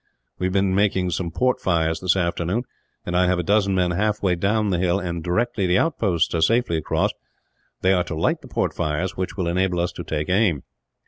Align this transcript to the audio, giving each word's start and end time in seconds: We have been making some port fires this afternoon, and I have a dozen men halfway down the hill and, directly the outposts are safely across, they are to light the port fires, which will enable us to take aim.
We 0.39 0.47
have 0.47 0.53
been 0.53 0.73
making 0.73 1.11
some 1.11 1.29
port 1.29 1.61
fires 1.61 1.99
this 1.99 2.15
afternoon, 2.15 2.63
and 3.05 3.15
I 3.15 3.27
have 3.27 3.37
a 3.37 3.43
dozen 3.43 3.75
men 3.75 3.91
halfway 3.91 4.33
down 4.33 4.71
the 4.71 4.79
hill 4.79 4.97
and, 4.97 5.23
directly 5.23 5.67
the 5.67 5.77
outposts 5.77 6.33
are 6.33 6.41
safely 6.41 6.77
across, 6.77 7.11
they 7.81 7.93
are 7.93 8.03
to 8.05 8.15
light 8.15 8.41
the 8.41 8.47
port 8.47 8.73
fires, 8.73 9.15
which 9.15 9.37
will 9.37 9.47
enable 9.47 9.79
us 9.79 9.91
to 9.91 10.03
take 10.03 10.27
aim. 10.27 10.63